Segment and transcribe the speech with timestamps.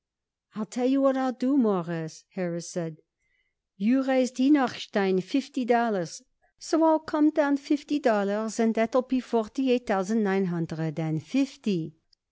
[0.55, 2.97] "I'll tell you what I'll do, Mawruss," Harris said.
[3.77, 6.23] "You raised Henochstein fifty dollars,
[6.57, 11.21] so I'll come down fifty dollars, and that'll be forty eight thousand nine hundred and
[11.21, 11.97] fifty."